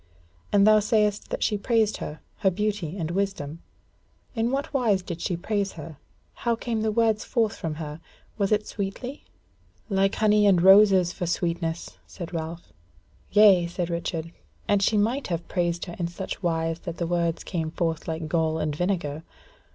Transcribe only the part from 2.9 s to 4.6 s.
and wisdom. In